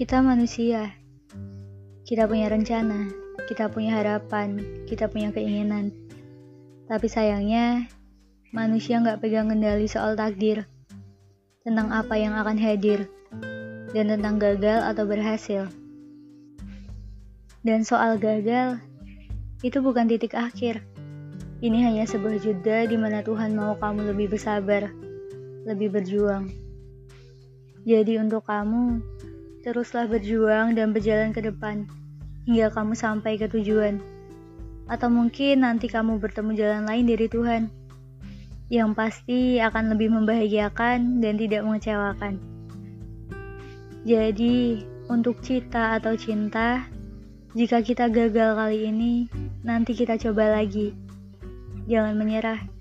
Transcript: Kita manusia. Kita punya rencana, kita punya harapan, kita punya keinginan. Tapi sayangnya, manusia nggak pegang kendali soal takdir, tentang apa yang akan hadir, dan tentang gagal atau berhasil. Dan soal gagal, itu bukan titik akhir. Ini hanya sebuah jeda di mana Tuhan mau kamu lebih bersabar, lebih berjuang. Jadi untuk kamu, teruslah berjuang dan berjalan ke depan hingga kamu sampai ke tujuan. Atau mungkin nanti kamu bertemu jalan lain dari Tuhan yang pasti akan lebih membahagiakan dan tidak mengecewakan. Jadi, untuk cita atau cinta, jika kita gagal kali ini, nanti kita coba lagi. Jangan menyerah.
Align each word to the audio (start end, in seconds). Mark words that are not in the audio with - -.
Kita 0.00 0.24
manusia. 0.24 0.96
Kita 2.08 2.24
punya 2.24 2.48
rencana, 2.48 3.12
kita 3.44 3.68
punya 3.68 4.00
harapan, 4.00 4.56
kita 4.88 5.12
punya 5.12 5.28
keinginan. 5.28 5.92
Tapi 6.88 7.04
sayangnya, 7.04 7.84
manusia 8.48 8.96
nggak 8.96 9.20
pegang 9.20 9.52
kendali 9.52 9.84
soal 9.84 10.16
takdir, 10.16 10.64
tentang 11.68 11.92
apa 11.92 12.16
yang 12.16 12.32
akan 12.32 12.56
hadir, 12.56 13.12
dan 13.92 14.08
tentang 14.08 14.40
gagal 14.40 14.88
atau 14.88 15.04
berhasil. 15.04 15.68
Dan 17.60 17.84
soal 17.84 18.16
gagal, 18.16 18.80
itu 19.60 19.84
bukan 19.84 20.08
titik 20.08 20.32
akhir. 20.32 20.80
Ini 21.60 21.76
hanya 21.92 22.08
sebuah 22.08 22.40
jeda 22.40 22.88
di 22.88 22.96
mana 22.96 23.20
Tuhan 23.20 23.52
mau 23.52 23.76
kamu 23.76 24.16
lebih 24.16 24.32
bersabar, 24.32 24.88
lebih 25.68 25.92
berjuang. 25.92 26.48
Jadi 27.84 28.16
untuk 28.16 28.48
kamu, 28.48 29.19
teruslah 29.60 30.08
berjuang 30.08 30.72
dan 30.72 30.96
berjalan 30.96 31.36
ke 31.36 31.44
depan 31.44 31.84
hingga 32.48 32.72
kamu 32.72 32.96
sampai 32.96 33.36
ke 33.36 33.46
tujuan. 33.52 34.00
Atau 34.90 35.12
mungkin 35.12 35.62
nanti 35.62 35.86
kamu 35.86 36.18
bertemu 36.18 36.50
jalan 36.56 36.82
lain 36.88 37.06
dari 37.06 37.26
Tuhan 37.30 37.70
yang 38.70 38.94
pasti 38.94 39.58
akan 39.58 39.94
lebih 39.94 40.14
membahagiakan 40.14 41.18
dan 41.18 41.34
tidak 41.38 41.62
mengecewakan. 41.66 42.38
Jadi, 44.06 44.86
untuk 45.10 45.42
cita 45.44 45.98
atau 45.98 46.14
cinta, 46.16 46.86
jika 47.52 47.82
kita 47.82 48.06
gagal 48.08 48.56
kali 48.56 48.86
ini, 48.86 49.26
nanti 49.66 49.92
kita 49.92 50.16
coba 50.16 50.54
lagi. 50.62 50.94
Jangan 51.90 52.14
menyerah. 52.14 52.79